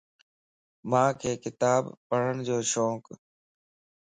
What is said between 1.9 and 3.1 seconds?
پڙھڻ جو شونڪ